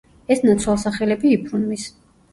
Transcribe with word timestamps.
ეს 0.35 0.39
ნაცვალსახელები 0.45 1.35
იბრუნვის. 1.37 1.89